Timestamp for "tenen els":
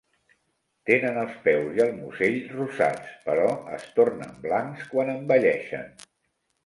0.89-1.35